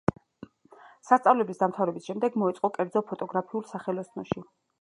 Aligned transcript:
სასწავლებლის 1.09 1.59
დამთავრების 1.61 2.07
შემდეგ 2.13 2.39
მოეწყო 2.45 2.73
კერძო 2.79 3.07
ფოტოგრაფიულ 3.13 3.69
სახელოსნოში. 3.75 4.45